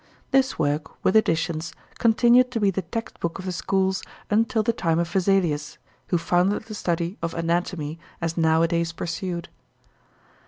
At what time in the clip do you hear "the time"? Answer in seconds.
4.63-4.97